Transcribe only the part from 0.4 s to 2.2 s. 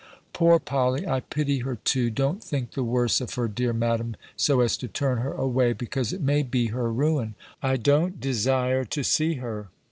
Polley! I pity her too.